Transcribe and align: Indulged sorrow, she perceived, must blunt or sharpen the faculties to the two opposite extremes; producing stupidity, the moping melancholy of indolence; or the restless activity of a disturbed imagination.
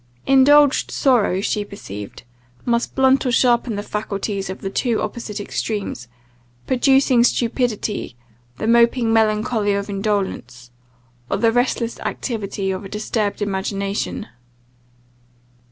Indulged 0.25 0.89
sorrow, 0.89 1.41
she 1.41 1.63
perceived, 1.63 2.23
must 2.65 2.95
blunt 2.95 3.23
or 3.23 3.31
sharpen 3.31 3.75
the 3.75 3.83
faculties 3.83 4.47
to 4.47 4.55
the 4.55 4.71
two 4.71 4.99
opposite 4.99 5.39
extremes; 5.39 6.07
producing 6.65 7.23
stupidity, 7.23 8.15
the 8.57 8.65
moping 8.65 9.13
melancholy 9.13 9.75
of 9.75 9.91
indolence; 9.91 10.71
or 11.29 11.37
the 11.37 11.51
restless 11.51 11.99
activity 11.99 12.71
of 12.71 12.83
a 12.83 12.89
disturbed 12.89 13.43
imagination. 13.43 14.25